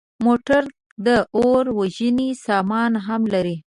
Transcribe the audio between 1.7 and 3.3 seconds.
وژنې سامان هم